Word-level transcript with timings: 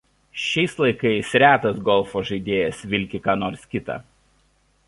Šiais 0.43 0.71
laikais 0.83 1.33
retas 1.43 1.77
golfo 1.91 2.25
žaidėjas 2.31 2.83
vilki 2.95 3.23
ką 3.29 3.37
nors 3.43 3.73
kita. 3.75 4.03